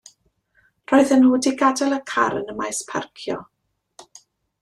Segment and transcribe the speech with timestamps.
[0.91, 3.39] Roedden nhw wedi gadael y car yn y maes parcio.